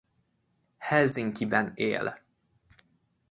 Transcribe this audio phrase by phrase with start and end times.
[0.79, 2.07] Helsinkiben él.